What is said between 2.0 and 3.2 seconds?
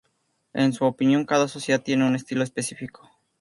un estilo específico.